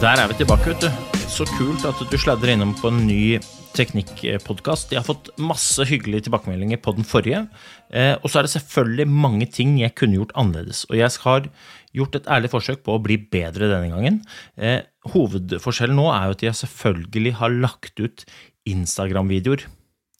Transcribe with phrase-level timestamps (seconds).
[0.00, 0.90] Der er vi tilbake, vet du.
[1.32, 3.38] Så kult at du sladrer innom på en ny
[3.76, 4.92] teknikkpodkast.
[4.92, 7.46] Jeg har fått masse hyggelige tilbakemeldinger på den forrige.
[7.88, 10.84] Eh, og så er det selvfølgelig mange ting jeg kunne gjort annerledes.
[10.90, 11.48] Og jeg har
[11.96, 14.20] gjort et ærlig forsøk på å bli bedre denne gangen.
[14.56, 14.80] Eh,
[15.12, 18.26] hovedforskjellen nå er jo at jeg selvfølgelig har lagt ut
[18.68, 19.66] Instagram-videoer.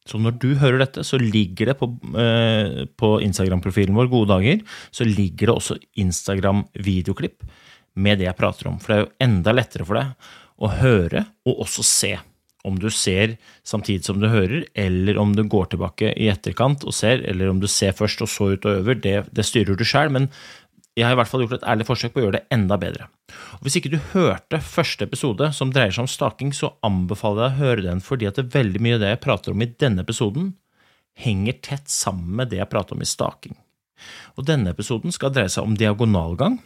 [0.06, 1.90] Så når du hører dette, så ligger det på,
[2.20, 4.62] eh, på Instagram-profilen vår Gode dager,
[4.94, 7.42] så ligger det også Instagram-videoklipp
[7.96, 8.78] med det jeg prater om.
[8.78, 12.14] For det er jo enda lettere for deg å høre og også se.
[12.66, 16.94] Om du ser samtidig som du hører, eller om du går tilbake i etterkant og
[16.96, 20.30] ser, eller om du ser først og så utover, det, det styrer du sjøl, men
[20.96, 23.06] jeg har i hvert fall gjort et ærlig forsøk på å gjøre det enda bedre.
[23.58, 27.50] Og hvis ikke du hørte første episode som dreier seg om staking, så anbefaler jeg
[27.50, 30.06] deg å høre den, fordi at veldig mye av det jeg prater om i denne
[30.06, 30.54] episoden,
[31.16, 33.56] henger tett sammen med det jeg prater om i staking.
[34.36, 36.58] Og denne episoden skal dreie seg om diagonalgang.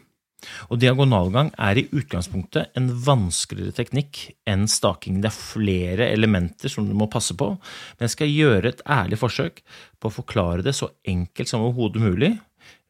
[0.72, 5.20] Og diagonalgang er i utgangspunktet en vanskeligere teknikk enn staking.
[5.20, 9.20] Det er flere elementer som du må passe på, men jeg skal gjøre et ærlig
[9.20, 9.60] forsøk
[10.00, 12.32] på å forklare det så enkelt som overhodet mulig,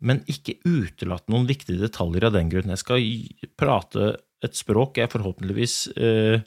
[0.00, 2.72] men ikke utelate noen viktige detaljer av den grunn.
[2.72, 3.04] Jeg skal
[3.60, 4.14] prate
[4.44, 6.40] et språk jeg forhåpentligvis eh,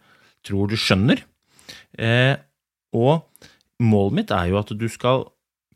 [0.46, 1.22] tror du skjønner.
[1.98, 2.36] Eh,
[2.98, 3.24] og
[3.84, 5.28] målet mitt er jo at du skal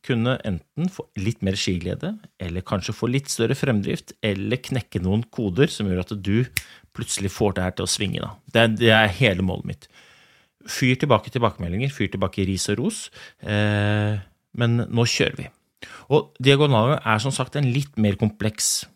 [0.07, 5.25] kunne enten få litt mer skiglede, eller kanskje få litt større fremdrift, eller knekke noen
[5.33, 6.45] koder som gjør at du
[6.95, 8.23] plutselig får det her til å svinge.
[8.23, 8.31] Da.
[8.53, 9.89] Det, er, det er hele målet mitt.
[10.67, 13.03] Fyr tilbake tilbakemeldinger, fyr tilbake ris og ros,
[13.43, 14.17] eh,
[14.57, 15.49] men nå kjører vi.
[16.13, 18.87] Og diagonalgang er som sagt en litt mer kompleks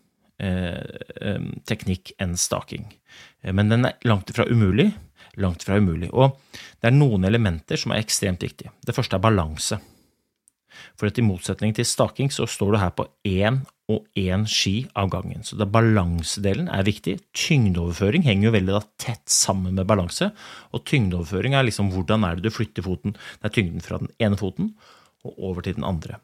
[0.41, 2.87] eh, teknikk enn staking.
[3.43, 4.91] Eh, men den er langt ifra umulig.
[5.39, 6.09] Langt ifra umulig.
[6.11, 6.35] Og
[6.81, 8.73] det er noen elementer som er ekstremt viktige.
[8.85, 9.79] Det første er balanse.
[10.97, 13.61] For at i motsetning til staking så står du her på én
[13.91, 15.43] og én ski av gangen.
[15.43, 17.17] Så det balansedelen er viktig.
[17.35, 20.31] Tyngdeoverføring henger jo veldig tett sammen med balanse.
[20.71, 23.17] Og tyngdeoverføring er liksom hvordan er det du flytter foten.
[23.39, 24.73] Det er tyngden fra den ene foten
[25.27, 26.21] og over til den andre.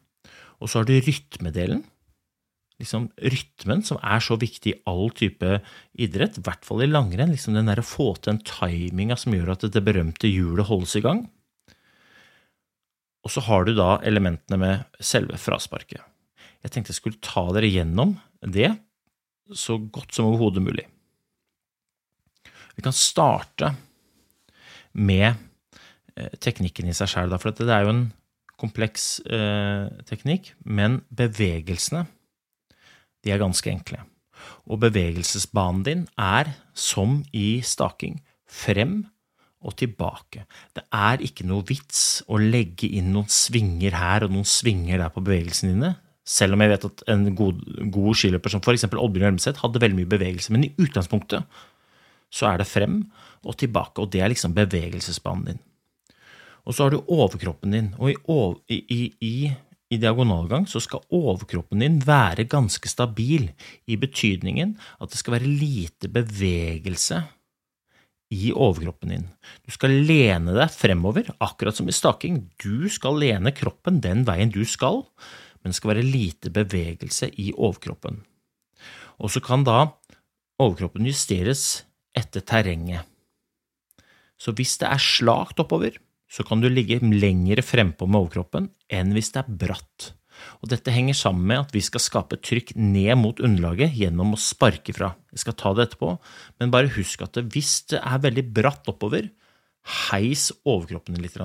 [0.61, 1.83] Og så har du rytmedelen.
[2.77, 5.59] Liksom rytmen som er så viktig i all type
[5.97, 7.33] idrett, i hvert fall i langrenn.
[7.33, 10.97] Liksom den der å få til den timinga som gjør at det berømte hjulet holdes
[10.99, 11.25] i gang.
[13.25, 16.03] Og så har du da elementene med selve frasparket.
[16.63, 18.71] Jeg tenkte jeg skulle ta dere gjennom det
[19.55, 20.85] så godt som overhodet mulig.
[22.77, 23.73] Vi kan starte
[24.93, 28.03] med eh, teknikken i seg sjøl, for det er jo en
[28.57, 32.05] kompleks eh, teknikk, men bevegelsene
[33.25, 34.01] de er ganske enkle.
[34.69, 39.01] Og bevegelsesbanen din er, som i staking, frem
[39.65, 40.45] og tilbake.
[40.75, 45.13] Det er ikke noe vits å legge inn noen svinger her og noen svinger der
[45.13, 45.95] på bevegelsene dine,
[46.27, 47.61] selv om jeg vet at en god,
[47.93, 48.85] god skiløper som f.eks.
[48.89, 50.51] Oddbjørn Hjelmeset hadde veldig mye bevegelse.
[50.53, 51.47] Men i utgangspunktet
[52.33, 52.99] så er det frem
[53.47, 55.61] og tilbake, og det er liksom bevegelsesbanen din.
[56.67, 58.11] Og så har du overkroppen din, og
[58.67, 59.35] i, i, i,
[59.87, 63.47] i diagonalgang så skal overkroppen din være ganske stabil,
[63.87, 67.23] i betydningen at det skal være lite bevegelse
[68.35, 69.27] i overkroppen din.
[69.63, 72.41] Du skal lene deg fremover, akkurat som i staking.
[72.59, 75.05] Du skal lene kroppen den veien du skal,
[75.61, 78.19] men det skal være lite bevegelse i overkroppen.
[79.23, 79.85] Og så kan da
[80.59, 81.85] overkroppen justeres
[82.17, 83.07] etter terrenget.
[84.37, 85.95] Så hvis det er slakt oppover,
[86.27, 90.11] så kan du ligge lengre frempå med overkroppen enn hvis det er bratt.
[90.61, 94.41] Og dette henger sammen med at vi skal skape trykk ned mot underlaget gjennom å
[94.41, 95.13] sparke fra.
[95.33, 96.13] Jeg skal ta det etterpå,
[96.59, 99.31] men bare husk at hvis det er veldig bratt oppover,
[100.11, 101.37] heis overkroppen litt,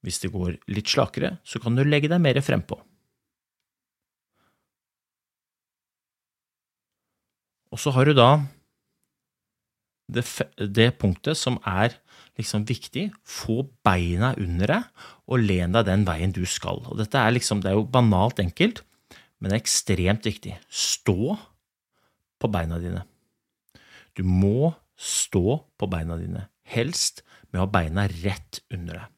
[0.00, 2.78] Hvis det går litt slakere, så kan du legge deg mer frempå.
[7.68, 8.30] Og så har du da
[10.08, 10.24] det,
[10.56, 11.98] det, punktet som er
[12.38, 13.08] liksom viktig.
[13.26, 16.82] Få beina under deg og len deg den veien du skal.
[16.88, 18.82] Og dette er liksom, det er jo banalt enkelt,
[19.38, 20.56] men det er ekstremt viktig.
[20.70, 21.36] Stå
[22.38, 23.04] på beina dine.
[24.18, 29.14] Du må stå på beina dine, helst med å ha beina rett under deg.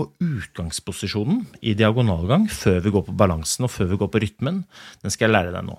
[0.00, 4.64] Og utgangsposisjonen i diagonalgang før vi går på balansen og før vi går på rytmen,
[5.02, 5.78] den skal jeg lære deg nå.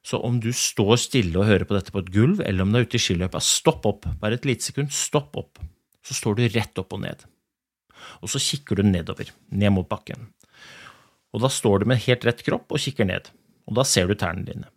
[0.00, 2.80] Så om du står stille og hører på dette på et gulv, eller om du
[2.80, 5.60] er ute i skiløypa, stopp opp, bare et lite sekund, stopp opp.
[6.06, 7.24] Så står du rett opp og ned.
[8.24, 10.30] Og så kikker du nedover, ned mot bakken.
[11.34, 13.28] Og da står du med helt rett kropp og kikker ned,
[13.68, 14.70] og da ser du tærne dine.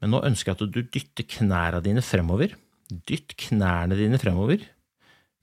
[0.00, 2.56] Men nå ønsker jeg at du dytter knærne dine fremover.
[3.08, 4.64] Dytt knærne dine fremover.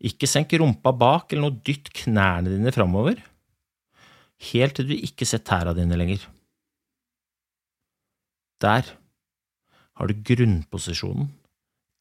[0.04, 3.22] Ikke senk rumpa bak eller noe, dytt knærne dine fremover.
[4.52, 6.26] Helt til du ikke ser tærne dine lenger.
[8.64, 8.92] Der
[9.94, 11.32] har du grunnposisjonen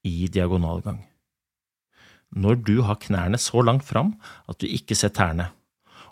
[0.06, 1.00] i diagonalgang.
[2.32, 4.14] Når du har knærne så langt fram
[4.49, 5.50] at du ikke ser tærne,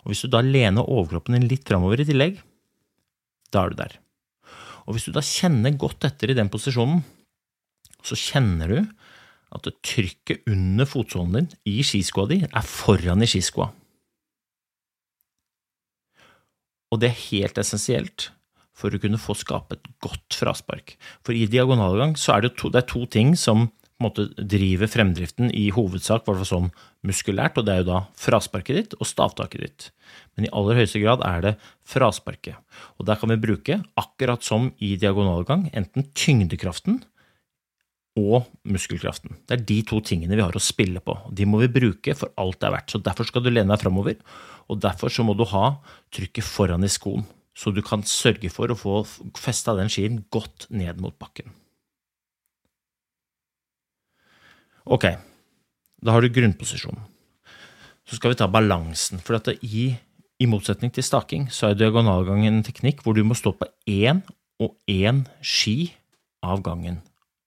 [0.01, 2.39] og hvis du da lener overkroppen din litt framover i tillegg,
[3.53, 3.97] da er du der.
[4.85, 7.03] Og hvis du da kjenner godt etter i den posisjonen,
[8.01, 8.79] så kjenner du
[9.51, 13.67] at trykket under fotsålen din i skiskoa di er foran i skiskoa.
[16.91, 18.31] Og det er helt essensielt
[18.75, 20.95] for å kunne få skape et godt fraspark.
[21.23, 23.69] For i diagonalgang så er det, to, det er to ting som
[24.03, 26.71] måte driver fremdriften i hovedsak, hvert sånn
[27.07, 29.87] muskulært, og det er jo da frasparket ditt og stavtaket ditt.
[30.35, 31.53] Men i aller høyeste grad er det
[31.87, 32.59] frasparket.
[32.99, 37.01] Og der kan vi bruke, akkurat som i diagonalgang, enten tyngdekraften
[38.19, 39.37] og muskelkraften.
[39.47, 41.15] Det er de to tingene vi har å spille på.
[41.31, 42.91] De må vi bruke for alt det er verdt.
[42.91, 44.17] Så Derfor skal du lene deg framover,
[44.67, 45.77] og derfor så må du ha
[46.13, 47.23] trykket foran i skoen.
[47.55, 49.01] Så du kan sørge for å få
[49.39, 51.51] festa den skien godt ned mot bakken.
[54.85, 55.05] Ok,
[56.01, 57.03] da har du grunnposisjonen.
[58.07, 59.21] Så skal vi ta balansen.
[59.21, 59.91] For i,
[60.41, 64.23] i, motsetning til staking, så er diagonalgang en teknikk hvor du må stå på én
[64.61, 65.93] og én ski
[66.41, 66.99] av gangen.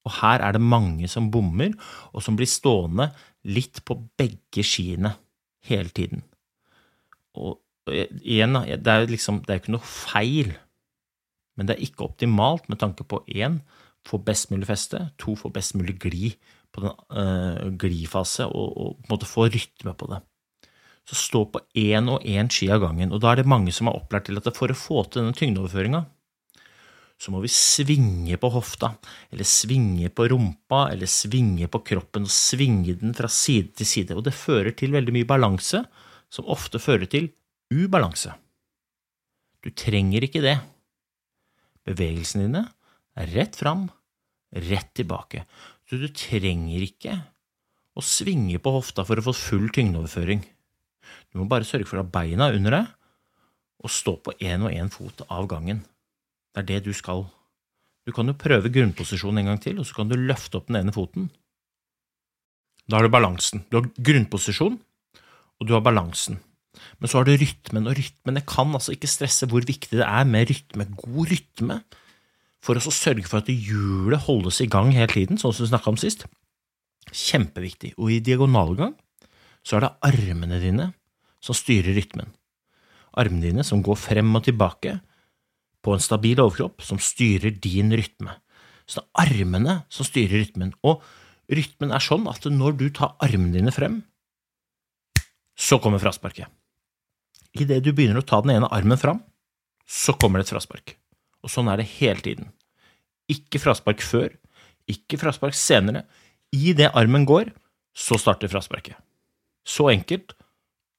[0.07, 1.75] Og her er det mange som bommer,
[2.13, 3.11] og som blir stående
[3.45, 5.15] litt på begge skiene
[5.67, 6.23] hele tiden.
[7.35, 7.59] Og
[8.23, 10.55] igjen, det er liksom Det er ikke noe feil,
[11.57, 13.61] men det er ikke optimalt med tanke på én,
[14.05, 16.31] få best mulig feste, to, få best mulig gli
[16.75, 20.21] på den uh, glifase, og, og, på en måte få rytme på det.
[21.09, 23.91] Så stå på én og én ski av gangen, og da er det mange som
[23.91, 26.05] er opplært til at for å få til denne tyngdeoverføringa,
[27.21, 28.91] så må vi svinge på hofta,
[29.33, 34.17] eller svinge på rumpa, eller svinge på kroppen og svinge den fra side til side.
[34.19, 35.85] Og det fører til veldig mye balanse,
[36.29, 37.31] som ofte fører til
[37.73, 38.35] ubalanse.
[39.63, 40.59] Du trenger ikke det.
[41.87, 42.65] Bevegelsene dine
[43.15, 43.87] rett fram,
[44.55, 45.45] rett tilbake,
[45.89, 47.19] så du trenger ikke
[47.95, 50.43] å svinge på hofta for å få full tyngdeoverføring.
[51.31, 52.93] Du må bare sørge for å ha beina under deg
[53.85, 55.83] og stå på én og én fot av gangen.
[56.55, 57.27] Det er det du skal.
[58.07, 60.81] Du kan jo prøve grunnposisjonen en gang til, og så kan du løfte opp den
[60.81, 61.29] ene foten.
[62.89, 63.65] Da har du balansen.
[63.69, 64.79] Du har grunnposisjon,
[65.61, 66.41] og du har balansen.
[66.99, 70.27] Men så har du rytmen, og rytmen kan altså ikke stresse hvor viktig det er
[70.29, 71.79] med rytme, god rytme,
[72.65, 75.93] for å sørge for at hjulet holdes i gang hele tiden, sånn som vi snakka
[75.93, 76.25] om sist.
[77.13, 77.93] Kjempeviktig.
[78.01, 78.95] Og i diagonalgang
[79.65, 80.89] så er det armene dine
[81.45, 82.33] som styrer rytmen.
[83.21, 84.99] Armene dine som går frem og tilbake,
[85.85, 88.33] på en stabil overkropp som styrer din rytme.
[88.89, 90.73] Så det er armene som styrer rytmen.
[90.81, 91.05] Og
[91.53, 94.01] rytmen er sånn at når du tar armene dine frem,
[95.55, 96.49] så kommer frasparket.
[97.61, 99.21] Idet du begynner å ta den ene armen fram,
[99.85, 100.97] så kommer det et fraspark.
[101.45, 102.49] Og sånn er det hele tiden.
[103.31, 104.33] Ikke fraspark før,
[104.91, 106.05] ikke fraspark senere.
[106.55, 107.53] I det armen går,
[107.95, 108.97] så starter frasparket.
[109.65, 110.35] Så enkelt,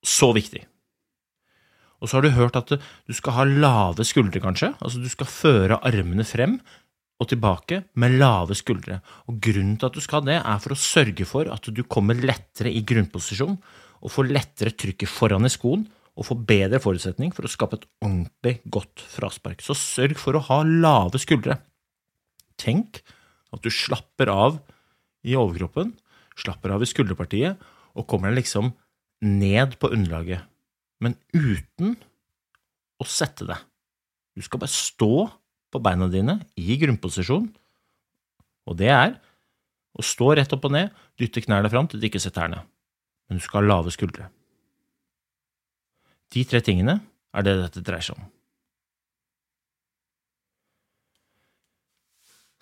[0.06, 0.64] så viktig.
[2.02, 4.74] Og så har du hørt at du skal ha lave skuldre, kanskje.
[4.80, 6.60] Altså du skal føre armene frem
[7.22, 9.00] og tilbake med lave skuldre.
[9.32, 12.20] Og grunnen til at du skal det, er for å sørge for at du kommer
[12.20, 15.86] lettere i grunnposisjon og får lettere trykket foran i skoen
[16.16, 19.64] og få bedre forutsetning for å skape et ordentlig godt fraspark.
[19.64, 21.60] Så sørg for å ha lave skuldre.
[22.62, 23.02] Tenk
[23.56, 24.62] at du slapper av
[25.28, 25.94] i overkroppen,
[26.40, 27.60] slapper av i skulderpartiet,
[27.96, 28.74] og kommer deg liksom
[29.24, 30.44] ned på underlaget
[31.04, 31.96] men uten
[33.02, 33.60] å sette deg.
[34.36, 35.28] Du skal bare stå
[35.72, 37.50] på beina dine i grunnposisjon,
[38.66, 39.18] og det er
[39.96, 42.64] å stå rett opp og ned, dytte knærne fram til du ikke ser tærne,
[43.28, 44.28] men du skal ha lave skuldre.
[46.34, 47.00] De tre tingene
[47.36, 48.30] er det dette dreier seg om.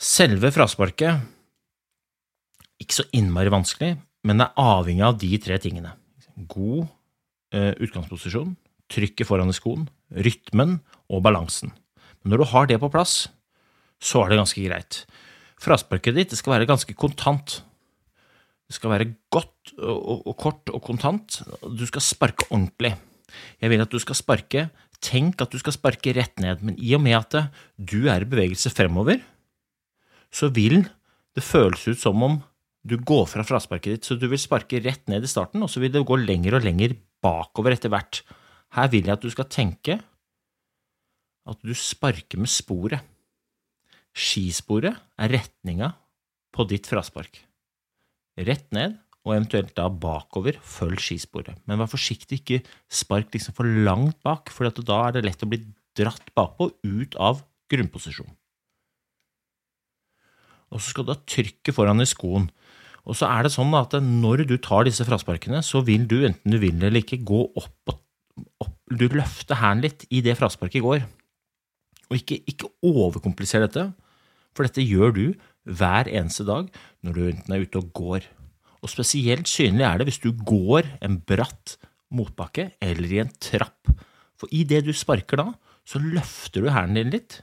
[0.04, 1.22] Selve frasparket
[2.84, 3.94] ikke så innmari vanskelig,
[4.28, 5.94] men det er avhengig av de tre tingene.
[6.52, 6.88] God
[7.56, 8.56] eh, utgangsposisjon,
[8.92, 11.72] trykket foran i skoen, rytmen og balansen.
[12.22, 13.28] Men når du har det på plass,
[14.04, 15.04] så er det ganske greit.
[15.64, 17.62] Frasparket ditt skal være ganske kontant.
[18.68, 21.40] Det skal være godt og, og, og kort og kontant.
[21.64, 22.96] Du skal sparke ordentlig.
[23.62, 24.68] Jeg vil at du skal sparke
[25.04, 28.28] Tenk at du skal sparke rett ned, men i og med at du er i
[28.30, 29.20] bevegelse fremover,
[30.32, 30.86] så vil
[31.36, 32.38] det føles ut som om
[32.88, 35.84] du går fra frasparket ditt, så du vil sparke rett ned i starten, og så
[35.84, 38.22] vil det gå lenger og lenger bakover etter hvert.
[38.76, 40.00] Her vil jeg at du skal tenke
[41.44, 43.04] at du sparker med sporet.
[44.14, 45.94] Skisporet er retninga
[46.54, 47.42] på ditt fraspark.
[48.40, 51.56] Rett ned, og eventuelt da bakover, følg skisporet.
[51.68, 52.60] Men vær forsiktig, ikke
[52.92, 55.62] spark liksom for langt bak, for da er det lett å bli
[55.98, 58.32] dratt bakpå ut av grunnposisjon.
[60.74, 62.50] Og så skal du ha trykket foran i skoen.
[63.04, 66.56] Og så er det sånn at når du tar disse frasparkene, så vil du, enten
[66.56, 68.00] du vil eller ikke, gå opp og
[68.64, 71.06] opp, Du løfter hælen litt i det frasparket går.
[72.12, 73.88] Og ikke, ikke overkompliser dette,
[74.54, 75.26] for dette gjør du
[75.66, 76.68] hver eneste dag
[77.06, 78.28] når du enten er ute og går.
[78.84, 81.78] Og spesielt synlig er det hvis du går en bratt
[82.14, 83.90] motbakke eller i en trapp.
[84.40, 85.48] For i det du sparker da,
[85.88, 87.42] så løfter du hælen din litt,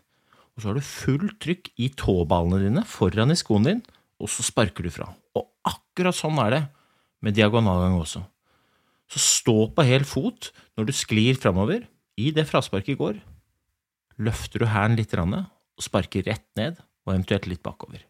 [0.54, 3.80] og så har du fullt trykk i tåballene dine foran i skoen din,
[4.20, 5.08] og så sparker du fra.
[5.36, 6.62] Og akkurat sånn er det
[7.24, 8.22] med diagonalgang også.
[9.10, 11.86] Så stå på hel fot når du sklir framover.
[12.20, 13.16] I det frasparket går,
[14.20, 18.09] løfter du hælen litt og sparker rett ned, og eventuelt litt bakover.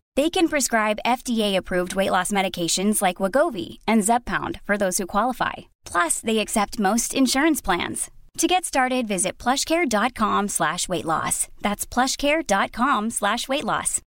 [0.17, 5.71] They can prescribe FDA-approved weight loss medications like Wagovi and Zeppound for those who qualify.
[5.85, 8.11] Plus, they accept most insurance plans.
[8.39, 11.47] To get started, visit plushcare.com slash weight loss.
[11.61, 14.01] That's plushcare.com slash weight loss.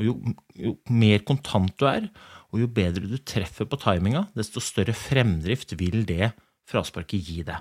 [0.00, 0.16] Jo,
[0.56, 2.06] jo mer kontant du er,
[2.50, 6.32] og jo bedre du treffer på timinga, desto større fremdrift vil det
[6.66, 7.60] frasparket gi deg.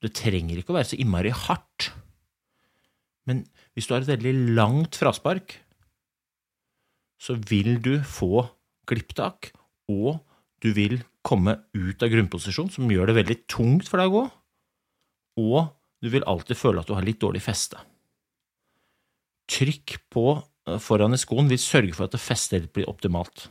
[0.00, 1.90] Du trenger ikke å være så innmari hardt.
[3.28, 3.44] Men
[3.76, 5.58] hvis du har et veldig langt fraspark,
[7.20, 8.46] så vil du få
[8.88, 9.50] glipptak,
[9.92, 10.22] og
[10.64, 14.24] du vil komme ut av grunnposisjon, som gjør det veldig tungt for deg å gå,
[15.44, 15.58] og
[16.00, 17.80] du vil alltid føle at du har litt dårlig feste.
[19.52, 23.48] Trykk på eh, foran i skoen vil sørge for at festet blir optimalt.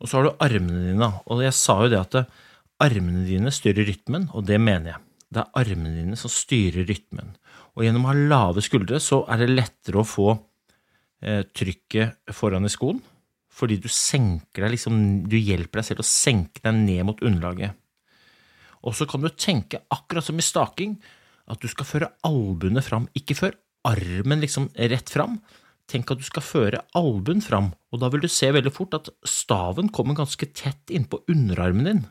[0.00, 2.32] Og så har du armene dine, og jeg sa jo det at
[2.82, 5.03] armene dine styrer rytmen, og det mener jeg.
[5.34, 7.32] Det er armene dine som styrer rytmen.
[7.74, 10.28] Og gjennom å ha lave skuldre så er det lettere å få
[11.24, 13.00] eh, trykket foran i skoen,
[13.54, 15.00] fordi du senker deg liksom,
[15.30, 17.74] du hjelper deg selv å senke deg ned mot underlaget.
[18.84, 20.96] Og så kan du tenke, akkurat som i staking,
[21.50, 23.56] at du skal føre albuene fram, ikke før
[23.88, 25.38] armen liksom rett fram.
[25.90, 29.10] Tenk at du skal føre albuen fram, og da vil du se veldig fort at
[29.28, 32.04] staven kommer ganske tett innpå underarmen din.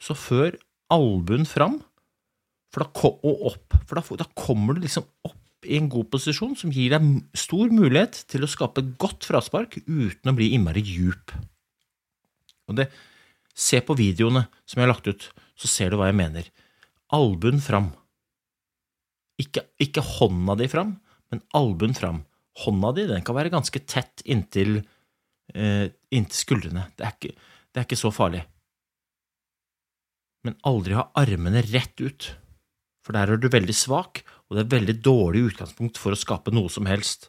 [0.00, 0.56] Så før
[0.92, 1.78] albuen fram,
[2.78, 6.70] da, og opp, for da, da kommer du liksom opp i en god posisjon som
[6.70, 11.34] gir deg stor mulighet til å skape godt fraspark uten å bli innmari djup.
[12.68, 12.88] Og det,
[13.58, 15.28] se på videoene som jeg har lagt ut,
[15.58, 16.46] så ser du hva jeg mener.
[17.16, 17.90] Albuen fram.
[19.40, 20.94] Ikke, ikke hånda di fram,
[21.32, 22.22] men albuen fram.
[22.62, 24.80] Hånda di den kan være ganske tett inntil,
[25.54, 26.88] eh, inntil skuldrene.
[26.94, 28.44] Det er, ikke, det er ikke så farlig.
[30.48, 32.30] Men aldri ha armene rett ut,
[33.04, 36.54] for der er du veldig svak, og det er veldig dårlig utgangspunkt for å skape
[36.56, 37.28] noe som helst.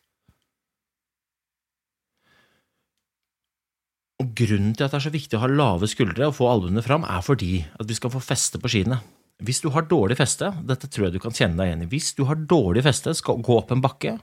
[4.24, 6.84] Og Grunnen til at det er så viktig å ha lave skuldre og få albuene
[6.84, 9.02] fram, er fordi at vi skal få feste på skiene.
[9.44, 12.14] Hvis du har dårlig feste, dette tror jeg du kan kjenne deg igjen i, hvis
[12.16, 14.16] du har dårlig feste, skal gå opp en bakke,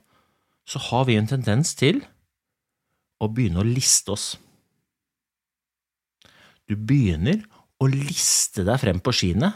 [0.65, 2.01] så har vi en tendens til
[3.21, 4.27] å begynne å liste oss.
[6.65, 7.45] Du begynner
[7.83, 9.53] å liste deg frem på skiene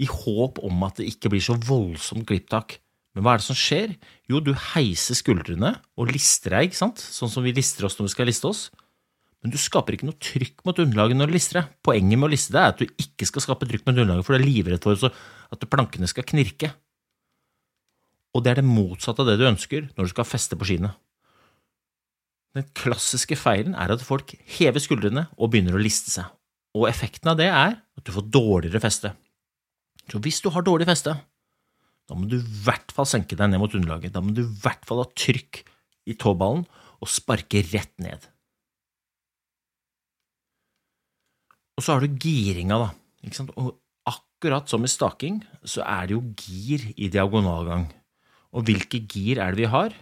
[0.00, 2.78] i håp om at det ikke blir så voldsomt glipptak.
[3.14, 3.96] Men hva er det som skjer?
[4.30, 7.02] Jo, du heiser skuldrene og lister deg, ikke sant?
[7.02, 8.68] sånn som vi lister oss når vi skal liste oss.
[9.40, 11.74] Men du skaper ikke noe trykk mot underlaget når du lister deg.
[11.84, 14.36] Poenget med å liste deg er at du ikke skal skape trykk mot underlaget, for
[14.36, 15.10] du er livredd for
[15.56, 16.72] at plankene skal knirke.
[18.36, 20.92] Og det er det motsatte av det du ønsker når du skal feste på skiene.
[22.54, 26.28] Den klassiske feilen er at folk hever skuldrene og begynner å liste seg.
[26.78, 29.12] Og effekten av det er at du får dårligere feste.
[30.10, 31.14] Så hvis du har dårlig feste,
[32.10, 34.14] da må du i hvert fall senke deg ned mot underlaget.
[34.14, 35.62] Da må du i hvert fall ha trykk
[36.10, 36.64] i tåballen
[37.00, 38.26] og sparke rett ned.
[41.78, 42.90] Og så har du giringa, da.
[43.24, 43.54] Ikke sant?
[43.56, 43.78] Og
[44.10, 47.86] akkurat som i staking, så er det jo gir i diagonalgang.
[48.50, 49.94] Og hvilke gir er det vi har?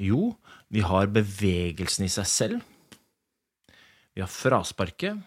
[0.00, 0.30] Jo,
[0.72, 2.62] vi har bevegelsen i seg selv,
[4.16, 5.18] vi har frasparket,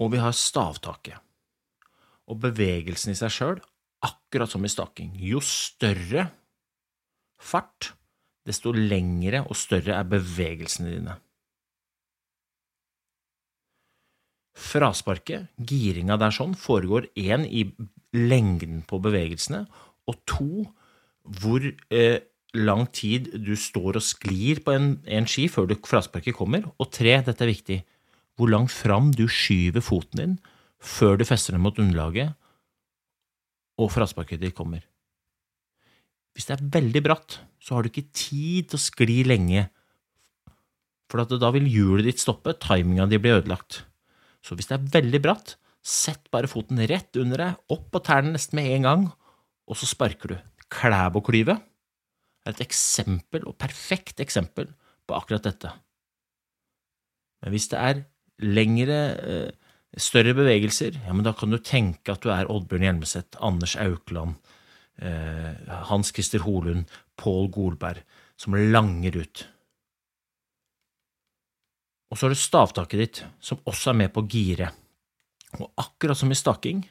[0.00, 1.18] og vi har stavtaket.
[2.30, 3.58] Og bevegelsen i seg sjøl,
[4.06, 6.30] akkurat som i staking, jo større
[7.40, 7.92] fart,
[8.46, 11.18] desto lengre og større er bevegelsene dine.
[14.60, 17.66] Frasparket, giringa der sånn, foregår én i
[18.16, 19.64] lengden på bevegelsene,
[20.08, 20.66] og to
[21.40, 22.18] hvor eh,
[22.56, 26.90] lang tid du står og sklir på en, en ski før du frasparket kommer, og
[26.92, 27.78] tre, dette er viktig,
[28.40, 30.38] hvor langt fram du skyver foten din
[30.80, 32.32] før du fester den mot underlaget
[33.80, 34.82] og frasparket ditt kommer.
[36.32, 39.66] Hvis det er veldig bratt, så har du ikke tid til å skli lenge,
[41.10, 43.82] for da vil hjulet ditt stoppe, timinga di blir ødelagt.
[44.44, 48.36] Så hvis det er veldig bratt, sett bare foten rett under deg, opp på tærne
[48.36, 49.04] nesten med en gang,
[49.68, 50.36] og så sparker du.
[50.70, 54.70] Klæboklyve er et eksempel, og perfekt eksempel,
[55.08, 55.72] på akkurat dette.
[57.42, 58.04] Men hvis det er
[58.42, 59.50] lengre, eh,
[59.96, 64.36] større bevegelser, ja, men da kan du tenke at du er Oddbjørn Hjelmeset, Anders Aukland,
[65.02, 65.54] eh,
[65.90, 68.04] Hans Christer Holund, Pål Golberg,
[68.36, 69.46] som langer ut.
[72.10, 74.72] Og så har du stavtaket ditt, som også er med på å gire.
[75.60, 76.82] Og akkurat som i staking,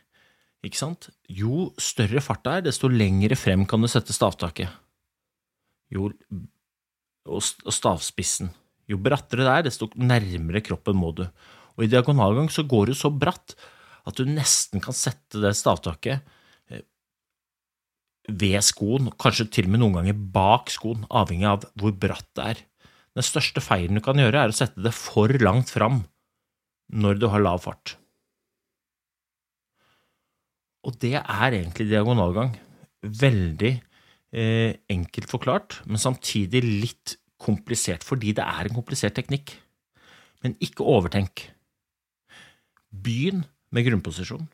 [0.64, 4.72] ikke sant, jo større fart det er, desto lengre frem kan du sette stavtaket.
[5.92, 6.10] Jo,
[7.30, 8.52] og stavspissen.
[8.90, 11.26] Jo brattere det er, desto nærmere kroppen må du.
[11.78, 13.56] Og i diagonalgang så går det så bratt
[14.10, 16.24] at du nesten kan sette det stavtaket
[16.74, 16.84] eh,
[18.28, 22.48] ved skoen, kanskje til og med noen ganger bak skoen, avhengig av hvor bratt det
[22.54, 22.64] er.
[23.18, 26.04] Den største feilen du kan gjøre, er å sette det for langt fram
[26.90, 27.96] når du har lav fart.
[30.88, 32.54] Og det er egentlig diagonalgang.
[33.04, 33.74] Veldig
[34.34, 39.56] eh, enkelt forklart, men samtidig litt komplisert, fordi det er en komplisert teknikk.
[40.44, 41.48] Men ikke overtenk.
[42.90, 44.48] Begynn med grunnposisjon.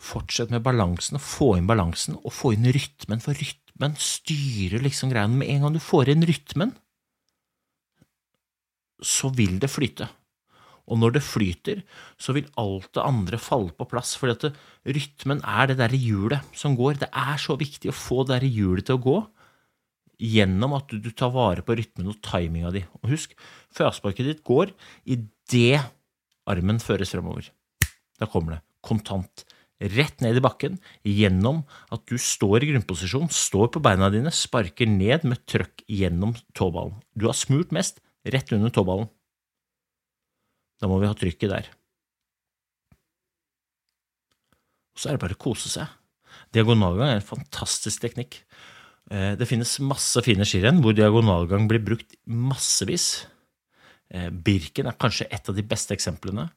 [0.00, 5.42] Fortsett med balansen, få inn balansen og få inn rytmen, for rytmen styrer liksom greiene.
[5.42, 6.72] Med en gang du får inn rytmen,
[9.00, 10.08] så vil det flyte.
[10.90, 11.82] Og når det flyter,
[12.18, 16.56] så vil alt det andre falle på plass, fordi at rytmen er det derre hjulet
[16.56, 16.98] som går.
[17.04, 19.18] Det er så viktig å få det derre hjulet til å gå
[20.20, 22.84] gjennom at du, tar vare på rytmen og timinga di.
[23.00, 23.32] Og husk,
[23.74, 24.74] førsparket ditt går
[25.08, 25.80] idet
[26.50, 27.48] armen føres fremover.
[28.20, 29.44] Da kommer det kontant.
[29.80, 30.76] Rett ned i bakken,
[31.08, 31.62] gjennom
[31.94, 36.98] at du står i grunnposisjon, står på beina dine, sparker ned med trøkk gjennom tåballen.
[37.16, 39.08] Du har smurt mest, rett under tåballen.
[40.80, 41.70] Da må vi ha trykket der.
[44.92, 45.88] Og så er det bare å kose seg.
[46.52, 48.42] Diagonalgang er en fantastisk teknikk.
[49.10, 53.26] Eh, det finnes masse fine skirenn hvor diagonalgang blir brukt massevis.
[54.10, 56.48] Eh, Birken er kanskje et av de beste eksemplene.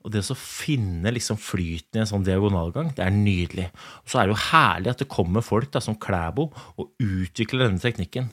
[0.00, 3.66] Og det å finne liksom flyten i en sånn diagonalgang, det er nydelig.
[4.00, 6.48] Og så er det jo herlig at det kommer folk da, som Klæbo
[6.80, 8.30] og utvikler denne teknikken.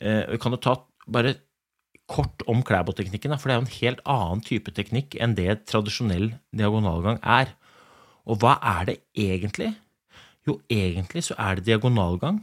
[0.00, 0.78] Eh, vi kan jo ta
[1.10, 1.34] bare
[2.10, 6.32] kort om Klæbo-teknikken, for det er jo en helt annen type teknikk enn det tradisjonell
[6.56, 7.52] diagonalgang er.
[8.24, 9.74] Og hva er det egentlig?
[10.48, 12.40] Jo, egentlig så er det diagonalgang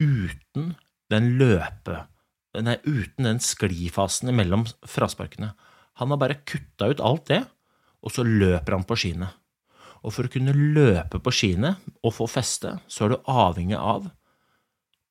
[0.00, 0.74] uten
[1.12, 2.06] den løpe...
[2.50, 5.52] Nei, uten den sklifasen mellom frasparkene.
[6.02, 7.44] Han har bare kutta ut alt det,
[8.02, 9.28] og så løper han på skiene.
[10.02, 14.08] Og for å kunne løpe på skiene og få feste, så er du avhengig av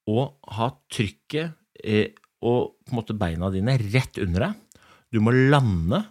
[0.10, 0.26] å
[0.58, 2.12] ha trykket eh,
[2.44, 4.84] og på en måte beina dine rett under deg.
[5.14, 6.04] Du må lande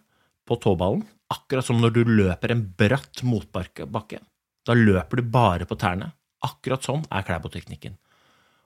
[0.48, 4.20] på tåballen Akkurat som når du løper en bratt motbakke.
[4.64, 6.14] Da løper du bare på tærne.
[6.44, 7.98] Akkurat sånn er Klæbo-teknikken.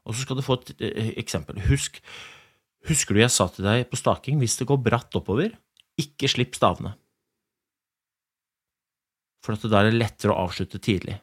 [0.07, 1.61] Og så skal du få et eh, eksempel.
[1.69, 2.01] Husk,
[2.89, 5.55] husker du jeg sa til deg på staking, hvis det går bratt oppover,
[6.01, 6.95] ikke slipp stavene.
[9.43, 11.19] For at da er det lettere å avslutte tidlig.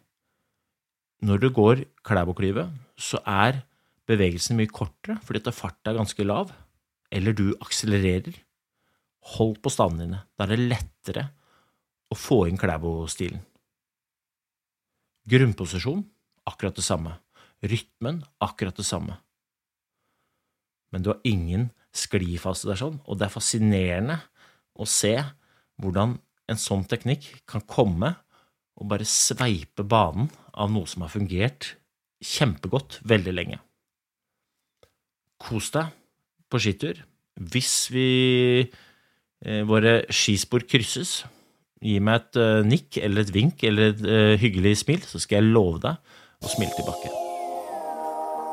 [1.23, 3.63] Når du går Klæbo-klyvet, så er
[4.09, 6.53] bevegelsen mye kortere fordi at farten er ganske lav,
[7.11, 8.37] eller du akselererer.
[9.35, 10.21] Hold på stavene dine.
[10.39, 11.25] Da er det lettere
[12.09, 13.41] å få inn Klæbo-stilen.
[15.29, 16.05] Grunnposisjon
[16.49, 17.17] akkurat det samme.
[17.65, 19.17] Rytmen akkurat det samme.
[20.93, 24.19] Men du har ingen sklifase der sånn, og det er fascinerende
[24.79, 25.15] å se
[25.81, 26.17] hvordan
[26.49, 28.13] en sånn teknikk kan komme
[28.79, 31.73] og bare sveipe banen av noe som har fungert
[32.23, 33.59] kjempegodt veldig lenge.
[35.39, 35.93] Kos deg
[36.51, 37.03] på skitur.
[37.39, 38.69] Hvis vi,
[39.45, 41.23] eh, våre skispor krysses,
[41.79, 45.39] gi meg et eh, nikk eller et vink eller et eh, hyggelig smil, så skal
[45.39, 45.95] jeg love deg
[46.43, 47.28] å smile tilbake.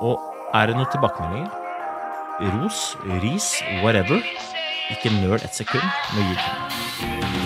[0.04, 0.20] Og
[0.54, 1.50] er det noen tilbakemeldinger?
[2.56, 3.48] Ros, ris,
[3.84, 4.20] whatever.
[4.92, 7.45] Ikke nøl et sekund med YouTube.